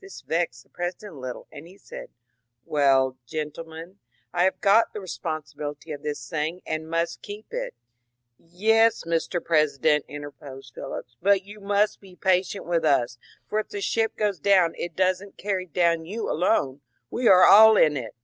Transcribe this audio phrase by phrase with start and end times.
[0.00, 2.08] This vexed the President a little, and he said:^^
[2.64, 3.98] Well, gentlemen,
[4.32, 7.74] I have got the responsibility of tiiis thing and must keep it." *^
[8.38, 9.44] Yes, Mr.
[9.44, 13.18] President," interposed Phillips, but you must be patient with us,
[13.48, 16.80] for if the ship goes down it does n't carry down you alone:
[17.10, 18.14] we are all in it."